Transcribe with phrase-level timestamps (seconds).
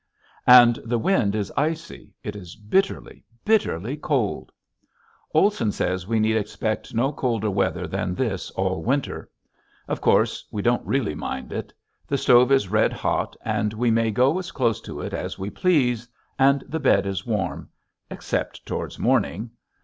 [0.47, 4.51] And the wind is icy; it is bitterly, bitterly cold.
[5.31, 9.29] Olson says we need expect no colder weather than this all winter.
[9.87, 11.71] Of course we don't really mind it.
[12.07, 15.51] The stove is red hot and we may go as close to it as we
[15.51, 16.07] please,
[16.39, 17.69] and the bed is warm
[18.09, 19.51] except towards morning.